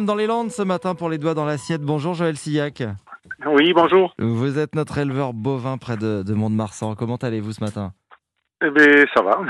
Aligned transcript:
Dans 0.00 0.14
les 0.14 0.26
Landes 0.26 0.50
ce 0.50 0.62
matin 0.62 0.94
pour 0.94 1.08
les 1.08 1.16
doigts 1.18 1.34
dans 1.34 1.44
l'assiette. 1.46 1.80
Bonjour 1.80 2.12
Joël 2.14 2.36
Sillac. 2.36 2.82
Oui, 3.46 3.72
bonjour. 3.72 4.14
Vous 4.18 4.58
êtes 4.58 4.74
notre 4.74 4.98
éleveur 4.98 5.32
bovin 5.32 5.78
près 5.78 5.96
de, 5.96 6.22
de 6.22 6.34
Mont-de-Marsan. 6.34 6.94
Comment 6.94 7.16
allez-vous 7.16 7.52
ce 7.52 7.64
matin? 7.64 7.92
Eh 8.62 8.70
bien, 8.70 9.04
ça 9.14 9.22
va. 9.22 9.40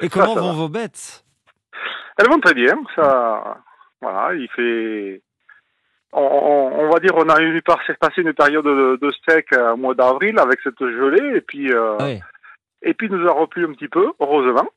Et 0.00 0.08
comment 0.08 0.34
ça 0.34 0.40
vont 0.40 0.52
va. 0.52 0.58
vos 0.58 0.68
bêtes? 0.68 1.24
Elles 2.18 2.28
vont 2.28 2.38
très 2.40 2.54
bien. 2.54 2.74
Ça, 2.96 3.58
voilà, 4.00 4.34
il 4.34 4.48
fait. 4.54 5.22
On, 6.12 6.22
on- 6.22 6.84
on 6.86 6.90
va 6.90 7.00
dire, 7.00 7.12
on 7.16 7.28
a 7.28 7.40
eu 7.42 7.60
passé 7.62 8.22
une 8.22 8.32
période 8.32 8.64
de, 8.64 8.98
de 9.02 9.10
steak 9.10 9.52
euh, 9.52 9.74
au 9.74 9.76
mois 9.76 9.94
d'avril 9.94 10.38
avec 10.38 10.60
cette 10.62 10.78
gelée, 10.80 11.36
et 11.36 11.40
puis, 11.42 11.70
euh, 11.72 11.96
et 12.82 12.94
puis 12.94 13.10
nous 13.10 13.26
a 13.28 13.32
replu 13.32 13.66
un 13.66 13.72
petit 13.72 13.88
peu, 13.88 14.06
heureusement. 14.20 14.68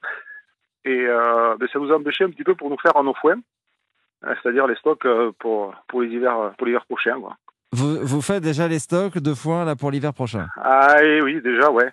Et 0.83 1.05
euh, 1.07 1.55
ben, 1.57 1.69
ça 1.71 1.79
nous 1.79 1.91
a 1.91 1.95
empêché 1.95 2.23
un 2.25 2.31
petit 2.31 2.43
peu 2.43 2.55
pour 2.55 2.69
nous 2.69 2.77
faire 2.81 2.97
un 2.97 3.05
eau 3.07 3.13
c'est-à-dire 4.23 4.67
les 4.67 4.75
stocks 4.75 5.05
euh, 5.05 5.31
pour 5.39 5.73
pour 5.87 6.01
les 6.01 6.09
hivers, 6.09 6.51
pour 6.57 6.67
l'hiver 6.67 6.85
prochain. 6.85 7.19
Quoi. 7.19 7.35
Vous, 7.73 7.99
vous 8.01 8.21
faites 8.21 8.43
déjà 8.43 8.67
les 8.67 8.79
stocks 8.79 9.17
de 9.17 9.33
foin 9.33 9.65
là 9.65 9.75
pour 9.75 9.91
l'hiver 9.91 10.13
prochain? 10.13 10.47
Ah 10.57 11.01
et 11.03 11.21
oui, 11.21 11.41
déjà, 11.41 11.71
ouais. 11.71 11.89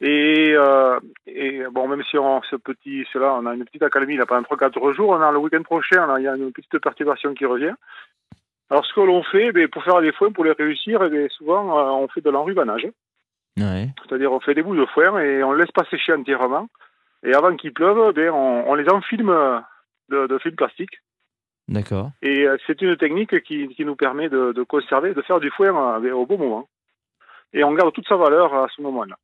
Et, 0.00 0.52
euh, 0.56 0.98
et 1.26 1.62
bon, 1.70 1.86
même 1.86 2.02
si 2.10 2.18
on, 2.18 2.42
ce 2.42 2.56
petit, 2.56 3.06
cela, 3.12 3.34
on 3.34 3.46
a 3.46 3.54
une 3.54 3.64
petite 3.64 3.84
accalmie 3.84 4.16
là 4.16 4.26
pendant 4.26 4.42
3-4 4.42 4.94
jours, 4.94 5.10
on 5.10 5.20
a 5.20 5.30
le 5.30 5.38
week-end 5.38 5.62
prochain, 5.62 6.06
là, 6.06 6.18
il 6.18 6.24
y 6.24 6.28
a 6.28 6.34
une 6.34 6.52
petite 6.52 6.76
perturbation 6.78 7.34
qui 7.34 7.46
revient. 7.46 7.74
Alors 8.68 8.84
ce 8.84 8.94
que 8.94 9.00
l'on 9.00 9.22
fait, 9.22 9.52
ben, 9.52 9.68
pour 9.68 9.84
faire 9.84 10.00
les 10.00 10.12
foins, 10.12 10.32
pour 10.32 10.44
les 10.44 10.52
réussir, 10.52 11.02
eh 11.04 11.08
ben, 11.08 11.28
souvent 11.28 11.78
euh, 11.78 11.90
on 11.90 12.08
fait 12.08 12.20
de 12.20 12.30
l'enrubanage. 12.30 12.86
Ouais. 13.58 13.90
C'est-à-dire 14.02 14.32
on 14.32 14.40
fait 14.40 14.54
des 14.54 14.62
bouts 14.62 14.74
de 14.74 14.86
foin 14.86 15.20
et 15.20 15.44
on 15.44 15.52
laisse 15.52 15.70
pas 15.70 15.84
sécher 15.90 16.14
entièrement. 16.14 16.68
Et 17.24 17.34
avant 17.34 17.54
qu'il 17.54 17.72
pleuve, 17.72 18.12
ben, 18.14 18.30
on, 18.30 18.64
on 18.66 18.74
les 18.74 18.88
enfilme 18.88 19.30
euh, 19.30 19.60
de, 20.08 20.26
de 20.26 20.38
film 20.38 20.56
plastique. 20.56 21.00
D'accord. 21.72 22.10
Et 22.20 22.46
euh, 22.46 22.56
c'est 22.66 22.80
une 22.82 22.96
technique 22.96 23.42
qui, 23.42 23.68
qui 23.68 23.84
nous 23.84 23.96
permet 23.96 24.28
de, 24.28 24.52
de 24.52 24.62
conserver, 24.62 25.14
de 25.14 25.22
faire 25.22 25.40
du 25.40 25.50
foin 25.50 25.70
au 26.12 26.26
bon 26.26 26.38
moment. 26.38 26.68
Et 27.52 27.64
on 27.64 27.72
garde 27.74 27.92
toute 27.92 28.08
sa 28.08 28.16
valeur 28.16 28.54
à 28.54 28.66
ce 28.74 28.82
moment-là. 28.82 29.16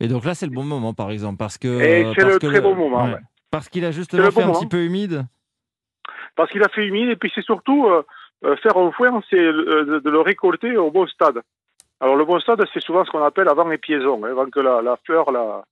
Et 0.00 0.08
donc 0.08 0.24
là 0.24 0.34
c'est 0.34 0.46
le 0.46 0.52
bon 0.52 0.64
moment 0.64 0.94
par 0.94 1.10
exemple 1.10 1.38
parce 1.38 1.58
que 1.58 1.66
Et 1.80 2.14
c'est 2.14 2.24
le 2.24 2.38
que 2.38 2.46
très 2.46 2.60
bon 2.60 2.74
moment, 2.74 3.04
ouais. 3.04 3.18
Parce 3.50 3.68
qu'il 3.68 3.84
a 3.84 3.90
justement 3.90 4.24
le 4.24 4.30
fait 4.30 4.44
bon 4.44 4.50
un 4.50 4.52
petit 4.52 4.66
peu 4.68 4.84
humide? 4.84 5.26
Parce 6.36 6.50
qu'il 6.50 6.62
a 6.62 6.68
fait 6.68 6.86
humide 6.86 7.08
et 7.08 7.16
puis 7.16 7.32
c'est 7.34 7.44
surtout 7.44 7.86
euh, 7.86 8.02
euh, 8.44 8.56
faire 8.58 8.76
un 8.76 8.92
foin, 8.92 9.20
c'est 9.28 9.40
euh, 9.40 10.00
de, 10.00 10.10
le 10.10 10.20
récolter 10.20 10.76
au 10.76 10.90
bon 10.90 11.06
stade. 11.08 11.40
Alors 12.00 12.14
le 12.14 12.24
bon 12.24 12.38
stade, 12.38 12.64
c'est 12.72 12.82
souvent 12.82 13.04
ce 13.04 13.10
qu'on 13.10 13.24
appelle 13.24 13.48
avant 13.48 13.68
épiaison, 13.72 14.24
hein, 14.24 14.30
avant 14.30 14.48
que 14.48 14.60
la, 14.60 14.80
la 14.82 14.96
fleur, 15.04 15.32
la, 15.32 15.64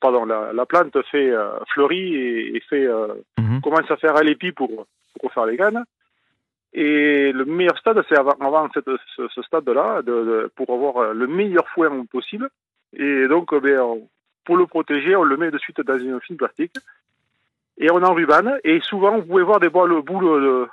pardon, 0.00 0.24
la, 0.24 0.52
la 0.52 0.66
plante 0.66 0.96
fait 1.10 1.30
euh, 1.30 1.58
fleurit 1.72 2.14
et, 2.14 2.56
et 2.56 2.60
fait 2.60 2.86
Mhm. 3.38 3.60
commence 3.60 3.90
à 3.90 3.96
faire 3.96 4.16
un 4.16 4.26
épi 4.26 4.52
pour, 4.52 4.86
pour 5.24 5.32
faire 5.32 5.46
les 5.46 5.56
graines. 5.56 5.82
Et 6.74 7.32
le 7.32 7.44
meilleur 7.46 7.78
stade, 7.78 8.02
c'est 8.08 8.18
avant, 8.18 8.36
avant 8.40 8.68
cette- 8.74 8.90
ce, 9.16 9.26
ce 9.28 9.42
stade-là, 9.42 10.02
de, 10.02 10.12
de- 10.12 10.50
pour 10.56 10.68
avoir 10.76 11.14
le 11.14 11.26
meilleur 11.26 11.66
foin 11.70 12.04
possible. 12.16 12.48
Et 12.92 13.26
donc, 13.26 13.52
on- 13.52 14.08
pour 14.44 14.56
le 14.58 14.66
protéger, 14.66 15.16
on 15.16 15.22
le 15.22 15.36
met 15.38 15.50
de 15.50 15.56
suite 15.58 15.80
dans 15.80 15.98
une 15.98 16.20
film 16.20 16.36
plastique. 16.36 16.74
Et 17.78 17.90
on 17.90 18.02
enrubane. 18.02 18.58
Et 18.64 18.80
souvent, 18.80 19.16
vous 19.18 19.24
pouvez 19.24 19.42
voir 19.44 19.60
des 19.60 19.70
boules, 19.70 20.02
boules 20.02 20.68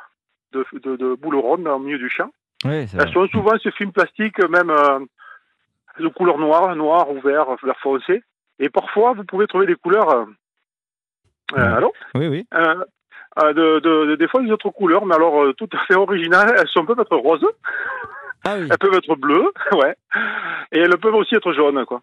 de, 0.52 0.66
de, 0.84 0.96
de, 0.98 1.16
boules 1.16 1.38
rondes 1.38 1.68
au 1.68 1.80
milieu 1.80 1.98
du 1.98 2.10
champ. 2.10 2.30
Elles 3.00 3.14
sont 3.14 3.28
souvent 3.30 3.58
ce 3.60 3.70
film 3.70 3.92
plastique, 3.94 4.38
même 4.50 4.70
euh, 4.70 5.00
de 6.00 6.08
couleur 6.10 6.38
noire, 6.40 6.76
noir 6.76 7.10
ou 7.10 7.22
vert, 7.22 7.48
vert 7.64 7.80
foncé. 7.80 8.22
Et 8.60 8.70
parfois, 8.70 9.14
vous 9.14 9.24
pouvez 9.24 9.48
trouver 9.48 9.66
des 9.68 9.76
couleurs. 9.76 10.10
Euh, 10.12 10.26
Ouais. 11.54 11.60
allô? 11.78 11.92
Oui, 12.16 12.28
oui. 12.28 12.48
euh, 12.54 12.84
de, 13.38 13.80
de, 13.80 14.06
de- 14.08 14.16
des 14.16 14.28
fois 14.28 14.42
des 14.42 14.52
autres 14.52 14.70
couleurs, 14.70 15.06
mais 15.06 15.16
alors 15.16 15.44
euh, 15.44 15.54
tout 15.54 15.70
à 15.74 15.78
fait 15.86 15.96
originales. 15.96 16.54
Elles 16.58 16.68
sont, 16.68 16.86
peuvent 16.86 17.00
être 17.00 17.16
roses, 17.16 17.46
Ah 18.46 18.56
oui, 18.60 18.68
elles 18.70 18.78
peuvent 18.78 18.94
être 18.94 19.16
bleues, 19.16 19.52
ouais, 19.74 19.96
et 20.72 20.80
elles 20.80 20.98
peuvent 20.98 21.16
aussi 21.16 21.36
être 21.36 21.54
jaunes, 21.54 21.86
quoi. 21.86 22.02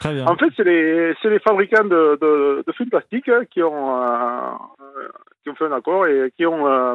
très 0.00 0.12
bien. 0.14 0.26
En 0.26 0.36
fait, 0.36 0.48
c'est 0.56 0.64
les, 0.64 1.14
les 1.24 1.38
fabricants 1.40 1.84
de, 1.84 2.18
de, 2.20 2.64
de 2.66 2.72
films 2.72 2.90
plastiques 2.90 3.28
hein, 3.28 3.42
qui 3.50 3.62
ont, 3.62 4.02
euh, 4.02 4.50
euh, 4.80 5.08
qui 5.42 5.50
ont 5.50 5.54
fait 5.54 5.66
un 5.66 5.72
accord 5.72 6.06
et 6.06 6.32
qui 6.36 6.46
ont. 6.46 6.66
euh, 6.66 6.94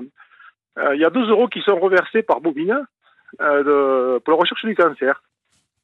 euh, 0.77 0.95
Il 0.95 1.01
y 1.01 1.05
a 1.05 1.09
2 1.09 1.29
euros 1.29 1.47
qui 1.47 1.61
sont 1.61 1.77
reversés 1.79 2.23
par 2.23 2.41
bobine 2.41 2.83
euh, 3.41 3.63
de, 3.63 4.19
pour 4.19 4.33
la 4.33 4.39
recherche 4.39 4.65
du 4.65 4.75
cancer. 4.75 5.21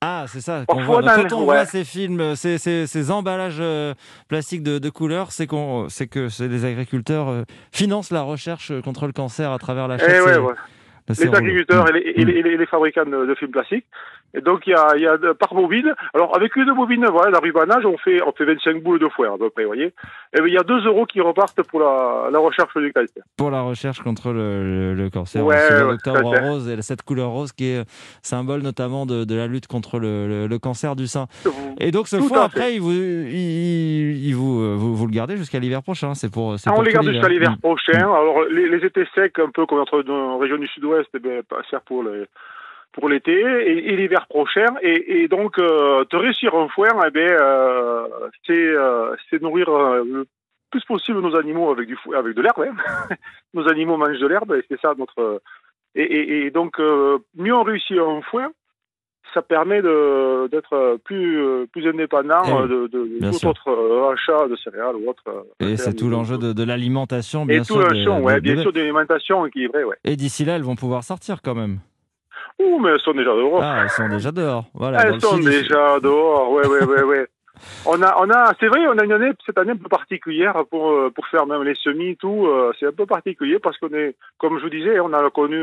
Ah, 0.01 0.25
c'est 0.28 0.41
ça. 0.41 0.63
voit. 0.67 1.01
Quand 1.01 1.33
on 1.33 1.45
voit 1.45 1.66
ces 1.66 1.83
films, 1.83 2.35
ces, 2.35 2.57
ces, 2.57 2.85
ces 2.85 3.11
emballages 3.11 3.57
euh, 3.59 3.94
plastiques 4.28 4.61
de, 4.63 4.78
de 4.78 4.89
couleurs, 4.89 5.31
c'est 5.31 5.47
qu'on, 5.47 5.88
c'est 5.89 6.07
que 6.07 6.28
les 6.44 6.66
agriculteurs 6.66 7.29
euh, 7.29 7.44
financent 7.72 8.11
la 8.11 8.22
recherche 8.22 8.72
contre 8.81 9.07
le 9.07 9.13
cancer 9.13 9.51
à 9.51 9.57
travers 9.57 9.88
l'achat 9.88 10.05
Eh 10.07 10.19
ouais, 11.09 11.16
ouais. 11.19 11.25
les 11.31 11.35
agriculteurs 11.38 11.85
Mm. 11.85 11.88
et 11.89 11.91
les, 11.99 12.09
et 12.21 12.25
les- 12.25 12.33
et 12.39 12.43
les- 12.43 12.57
les 12.57 12.66
fabricants 12.66 13.05
de, 13.05 13.25
de 13.25 13.35
films 13.35 13.51
plastiques. 13.51 13.85
Et 14.38 14.41
donc, 14.41 14.67
il 14.67 14.71
y 14.71 14.73
a, 14.73 14.97
y 14.97 15.33
par 15.39 15.53
bobine. 15.53 15.93
Alors, 16.13 16.35
avec 16.35 16.55
une 16.57 16.73
bobine, 16.73 17.05
voilà, 17.09 17.31
d'arribanage, 17.31 17.85
on 17.85 17.97
fait, 17.97 18.21
on 18.21 18.33
fait 18.33 18.43
25 18.43 18.83
boules 18.83 18.99
de 18.99 19.07
foin, 19.07 19.33
à 19.33 19.38
peu 19.38 19.49
près, 19.49 19.63
vous 19.63 19.69
voyez. 19.69 19.93
Et 20.33 20.39
il 20.45 20.53
y 20.53 20.57
a 20.57 20.63
2 20.63 20.85
euros 20.88 21.05
qui 21.05 21.21
repartent 21.21 21.61
pour 21.63 21.79
la, 21.79 22.27
la 22.31 22.39
recherche 22.39 22.75
du 22.75 22.91
cancer. 22.91 23.23
Pour 23.38 23.49
la 23.49 23.61
recherche 23.61 24.01
contre 24.01 24.33
le, 24.33 24.63
le- 24.63 24.93
le 24.93 25.09
cancer. 25.09 25.45
Ouais, 25.45 25.55
ouais, 25.55 25.95
tout 26.03 26.09
à 26.09 26.16
fait. 26.17 26.39
rose 26.49 26.67
et 26.69 26.81
cette 26.81 27.03
couleur 27.03 27.29
rose 27.29 27.53
qui 27.53 27.66
est 27.69 27.83
symbole 28.22 28.61
notamment 28.61 29.05
de, 29.05 29.23
de 29.23 29.35
la 29.35 29.47
lutte 29.47 29.67
contre 29.67 29.99
le, 29.99 30.27
le- 30.27 30.47
le 30.47 30.59
cancer 30.59 30.97
du 30.97 31.07
sein. 31.07 31.27
Et 31.79 31.91
donc 31.91 32.07
ce 32.09 32.17
Tout 32.17 32.27
foin, 32.27 32.39
fait. 32.39 32.45
après, 32.45 32.73
il 32.75 32.81
vous, 32.81 32.91
il, 32.91 34.27
il 34.27 34.33
vous, 34.35 34.77
vous, 34.77 34.95
vous 34.95 35.05
le 35.05 35.11
gardez 35.13 35.37
jusqu'à 35.37 35.59
l'hiver 35.59 35.81
prochain. 35.83 36.13
C'est 36.13 36.31
pour, 36.31 36.57
c'est 36.59 36.69
Ah, 36.69 36.73
on 36.73 36.75
pour 36.75 36.83
les 36.83 36.91
garde 36.91 37.07
jusqu'à 37.07 37.29
l'hiver 37.29 37.51
Mm. 37.51 37.57
prochain. 37.59 37.97
Alors, 37.99 38.43
les, 38.51 38.85
étés 38.85 39.05
secs, 39.16 39.39
un 39.39 39.49
peu 39.49 39.66
comme 39.66 39.77
notre 39.77 40.01
nos 40.03 40.37
régions 40.37 40.57
du 40.57 40.67
sud-ouest, 40.67 40.94
eh 41.13 41.19
ben, 41.19 41.44
pour 41.85 42.03
les 42.03 42.25
pour 42.95 43.09
l'été 43.09 43.33
et, 43.33 43.95
l'hiver 43.97 44.25
prochain. 44.28 44.73
Et, 44.81 45.28
donc, 45.28 45.59
euh, 45.59 46.06
de 46.09 46.17
réussir 46.17 46.56
un 46.56 46.69
foin, 46.69 46.88
eh 47.06 47.11
ben, 47.11 47.29
euh, 47.29 48.07
c'est 48.45 48.53
euh, 48.53 49.16
c'est 49.29 49.41
nourrir 49.41 49.69
euh, 49.69 50.03
le 50.05 50.25
plus 50.72 50.84
possible 50.85 51.19
nos 51.19 51.35
animaux 51.35 51.69
avec 51.72 51.88
du 51.88 51.97
avec 52.16 52.35
de 52.35 52.41
l'herbe. 52.41 52.61
hein. 52.61 53.16
nos 53.53 53.67
animaux 53.67 53.97
mangent 53.97 54.19
de 54.19 54.28
l'herbe 54.28 54.53
et 54.53 54.63
c'est 54.69 54.79
ça 54.79 54.94
notre. 54.97 55.41
Et, 55.97 56.51
donc, 56.51 56.78
mieux 57.35 57.55
on 57.55 57.63
réussit 57.63 57.97
un 57.97 58.22
foin, 58.22 58.51
ça 59.33 59.41
permet 59.41 59.81
de 59.81 60.47
d'être 60.47 60.97
plus 61.03 61.67
plus 61.71 61.87
indépendant 61.87 62.41
Eh 62.47 62.51
oui, 62.53 62.69
de, 62.69 62.87
de, 62.87 63.27
tout 63.31 63.37
sûr. 63.39 63.49
autre 63.49 63.69
euh, 63.69 64.11
achat 64.13 64.47
de 64.47 64.55
céréales 64.55 64.95
ou 64.95 65.09
autre. 65.09 65.23
euh, 65.27 65.67
Et 65.67 65.77
c'est 65.77 65.93
tout 65.93 66.09
l'enjeu 66.09 66.37
de, 66.37 66.53
de 66.53 66.63
l'alimentation, 66.63 67.45
bien 67.45 67.57
et 67.61 67.65
tout 67.65 67.73
sûr. 67.81 67.89
champ, 68.03 68.21
ouais, 68.21 68.39
bien 68.41 68.57
sûr, 68.61 68.71
d'alimentation 68.71 69.45
équilibrée, 69.45 69.83
ouais. 69.83 69.95
Et 70.03 70.15
d'ici 70.15 70.45
là, 70.45 70.55
elles 70.55 70.63
vont 70.63 70.75
pouvoir 70.75 71.03
sortir 71.03 71.41
quand 71.43 71.55
même. 71.55 71.79
Ouh, 72.59 72.79
mais 72.79 72.91
elles 72.91 73.01
sont 73.01 73.11
déjà 73.13 73.33
dehors. 73.35 73.59
Ah, 73.61 73.79
elles 73.83 73.89
sont 73.89 74.07
déjà 74.07 74.31
dehors. 74.31 74.65
Voilà, 74.73 75.01
elles 75.05 75.15
le 75.15 75.19
sont 75.19 75.35
sud, 75.37 75.45
déjà 75.45 75.99
dehors, 75.99 76.51
ouais, 76.51 76.65
ouais, 76.67 76.83
ouais, 76.85 77.03
ouais. 77.03 77.27
On 77.85 78.01
a, 78.01 78.13
on 78.19 78.29
a, 78.29 78.51
c'est 78.59 78.67
vrai, 78.67 78.85
on 78.85 78.97
a 78.97 79.05
une 79.05 79.13
année, 79.13 79.31
cette 79.45 79.57
année 79.57 79.71
un 79.71 79.77
peu 79.77 79.87
particulière 79.87 80.61
pour, 80.69 80.91
euh, 80.91 81.09
pour 81.09 81.25
faire 81.27 81.45
même 81.45 81.63
les 81.63 81.73
semis, 81.75 82.17
tout. 82.17 82.47
euh, 82.47 82.73
c'est 82.77 82.85
un 82.85 82.91
peu 82.91 83.05
particulier 83.05 83.59
parce 83.59 83.77
qu'on 83.77 83.93
est, 83.93 84.13
comme 84.37 84.57
je 84.59 84.63
vous 84.63 84.69
disais, 84.69 84.99
on 84.99 85.13
a 85.13 85.29
connu, 85.29 85.61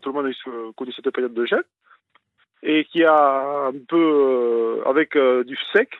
tout 0.00 0.08
le 0.08 0.12
monde 0.12 0.26
a 0.28 0.72
connu 0.74 0.92
cette 0.96 1.10
période 1.10 1.34
de 1.34 1.44
gel 1.44 1.62
et 2.64 2.86
qui 2.86 3.04
a 3.04 3.66
un 3.68 3.72
peu 3.86 3.96
euh, 3.96 4.88
avec 4.88 5.16
euh, 5.16 5.44
du 5.44 5.56
sec. 5.72 5.90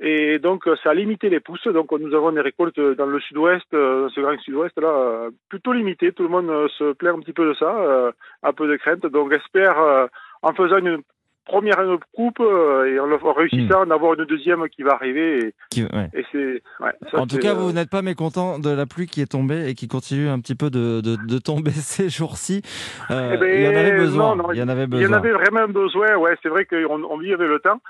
Et 0.00 0.40
donc, 0.40 0.66
euh, 0.66 0.74
ça 0.82 0.90
a 0.90 0.94
limité 0.94 1.30
les 1.30 1.38
pousses. 1.38 1.68
Donc, 1.68 1.92
nous 1.92 2.14
avons 2.14 2.32
des 2.32 2.40
récoltes 2.40 2.80
dans 2.80 3.06
le 3.06 3.20
sud-ouest, 3.20 3.64
euh, 3.72 4.08
ce 4.12 4.20
grand 4.20 4.38
sud-ouest 4.40 4.76
là, 4.78 5.28
plutôt 5.48 5.72
limitées. 5.72 6.12
Tout 6.12 6.24
le 6.24 6.28
monde 6.28 6.68
se 6.78 6.92
plaint 6.94 7.16
un 7.16 7.20
petit 7.20 7.32
peu 7.32 7.48
de 7.48 7.54
ça, 7.54 8.12
un 8.42 8.52
peu 8.52 8.66
de 8.66 8.76
crainte. 8.76 9.06
Donc, 9.06 9.30
j'espère, 9.32 10.08
en 10.42 10.52
faisant 10.52 10.78
une 10.78 11.02
première 11.44 11.76
coupe 12.14 12.40
euh, 12.40 12.86
et 12.86 12.98
en 12.98 13.06
le- 13.06 13.22
en 13.22 13.32
réussissant 13.32 13.82
en 13.82 13.90
avoir 13.90 14.14
une 14.14 14.24
deuxième 14.24 14.68
qui 14.68 14.82
va 14.82 14.92
arriver. 14.94 15.38
Et, 15.46 15.54
qui- 15.70 15.82
ouais. 15.82 16.08
et 16.14 16.24
c'est, 16.32 16.62
ouais, 16.80 16.92
ça, 17.10 17.20
En 17.20 17.26
tout 17.26 17.38
cas, 17.38 17.50
euh, 17.52 17.54
vous 17.54 17.72
n'êtes 17.72 17.90
pas 17.90 18.02
mécontent 18.02 18.58
de 18.58 18.70
la 18.70 18.86
pluie 18.86 19.06
qui 19.06 19.20
est 19.20 19.30
tombée 19.30 19.68
et 19.68 19.74
qui 19.74 19.88
continue 19.88 20.28
un 20.28 20.40
petit 20.40 20.54
peu 20.54 20.70
de, 20.70 21.00
de, 21.00 21.16
de 21.16 21.38
tomber 21.38 21.70
ces 21.74 22.08
jours-ci. 22.08 22.62
Euh, 23.10 23.32
Eh 23.34 23.36
ben, 23.38 23.50
il 23.54 23.62
y 23.64 23.68
en 23.68 23.78
avait 23.78 23.96
besoin. 23.96 24.36
non, 24.36 24.42
non, 24.44 24.52
il 24.52 24.58
y 24.58 24.62
en 24.62 24.68
avait 24.68 24.84
Il 24.84 24.88
y 24.88 25.00
besoin. 25.02 25.10
en 25.16 25.20
avait 25.20 25.32
vraiment 25.32 25.68
besoin, 25.68 26.16
ouais, 26.16 26.36
c'est 26.42 26.48
vrai 26.48 26.64
qu'on 26.66 27.02
on 27.04 27.18
vit 27.18 27.32
avec 27.32 27.48
le 27.48 27.58
temps. 27.60 27.80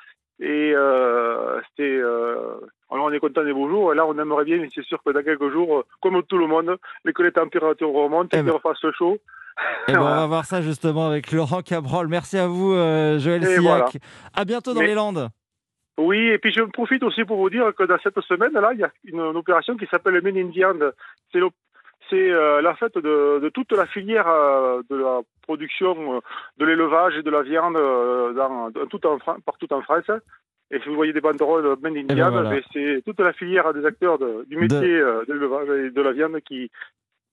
Et 0.41 0.73
euh, 0.75 1.61
c'était. 1.71 1.97
Euh, 1.99 2.57
alors 2.91 3.07
on 3.07 3.13
est 3.13 3.21
content 3.21 3.45
des 3.45 3.53
beaux 3.53 3.69
jours, 3.69 3.93
et 3.93 3.97
là 3.97 4.05
on 4.07 4.19
aimerait 4.19 4.45
bien, 4.45 4.59
mais 4.59 4.69
c'est 4.75 4.85
sûr 4.85 5.03
que 5.05 5.11
dans 5.11 5.23
quelques 5.23 5.51
jours, 5.53 5.79
euh, 5.79 5.83
comme 6.03 6.23
tout 6.25 6.39
le 6.39 6.47
monde, 6.47 6.77
mais 7.05 7.13
que 7.13 7.23
les 7.23 7.33
températures 7.33 7.93
remontent, 7.93 8.29
Eh 8.33 8.37
et 8.39 8.41
qu'il 8.41 8.47
ben. 8.47 8.53
refasse 8.63 8.85
chaud. 8.97 9.19
Eh 9.89 9.93
ben, 9.93 10.01
on 10.01 10.05
va 10.05 10.27
voir 10.27 10.45
ça 10.45 10.61
justement 10.63 11.07
avec 11.07 11.31
Laurent 11.31 11.63
Cabrol. 11.63 12.09
Merci 12.09 12.37
à 12.39 12.49
vous, 12.49 12.73
euh, 12.75 13.19
Joël 13.21 13.43
Et 13.45 13.47
Sillac. 13.47 13.63
voilà. 13.63 13.87
À 14.35 14.45
bientôt 14.45 14.75
dans 14.75 14.81
Mais- 14.81 14.89
les 14.89 14.95
Landes. 14.95 15.29
Oui, 15.97 16.19
et 16.27 16.39
puis 16.39 16.53
je 16.53 16.61
profite 16.63 17.05
aussi 17.05 17.25
pour 17.25 17.37
vous 17.37 17.51
dire 17.51 17.73
que 17.73 17.85
dans 17.85 17.97
cette 18.03 18.19
semaine-là, 18.23 18.71
il 18.73 18.81
y 18.81 18.83
a 18.83 18.91
une, 19.05 19.21
une 19.21 19.37
opération 19.37 19.77
qui 19.77 19.87
s'appelle 19.87 20.21
Men 20.23 20.37
in 20.37 20.49
Viande. 20.51 20.93
C'est 21.31 21.39
c'est 22.11 22.31
euh, 22.31 22.61
la 22.63 22.75
fête 22.75 22.97
de, 22.99 23.39
de 23.41 23.49
toute 23.49 23.73
la 23.73 23.87
filière 23.87 24.27
euh, 24.29 24.83
de 24.91 24.97
la 24.97 25.21
production 25.43 26.17
euh, 26.17 26.21
de 26.59 26.65
l'élevage 26.65 27.17
et 27.17 27.23
de 27.23 27.31
la 27.31 27.43
viande 27.43 27.75
dans, 27.75 28.71
dans- 28.71 28.87
tout 28.87 29.07
en, 29.07 29.19
partout 29.45 29.73
en 29.73 29.83
France. 29.83 30.11
Et 30.71 30.81
si 30.81 30.89
vous 30.89 30.95
voyez 30.95 31.13
des 31.13 31.21
banderoles 31.21 31.77
Men 31.83 31.97
in 31.97 32.05
ben 32.05 32.31
voilà. 32.31 32.51
ben 32.51 32.63
c'est 32.73 33.03
toute 33.05 33.21
la 33.21 33.33
filière 33.33 33.73
des 33.75 33.85
acteurs 33.85 34.19
de- 34.19 34.45
du 34.49 34.57
métier 34.57 34.79
euh, 34.99 35.23
de 35.29 35.33
l'élevage 35.35 35.69
et 35.69 35.91
de 35.91 36.03
la 36.03 36.13
viande 36.13 36.41
qui, 36.41 36.71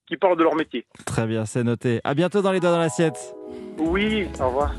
qui 0.07 0.18
parlent 0.18 0.38
de 0.38 0.44
leur 0.44 0.56
métier. 0.56 0.85
Très 1.06 1.25
bien, 1.25 1.45
c'est 1.45 1.63
noté. 1.63 2.01
À 2.03 2.13
bientôt 2.13 2.41
dans 2.41 2.51
les 2.51 2.59
doigts 2.59 2.71
dans 2.71 2.79
l'assiette. 2.79 3.33
Oui, 3.77 4.27
au 4.39 4.45
revoir. 4.47 4.71